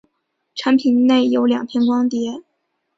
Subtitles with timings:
[0.55, 2.41] 产品内有两片光碟。